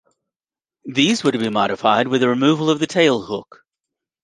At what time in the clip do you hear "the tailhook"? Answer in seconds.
2.79-3.59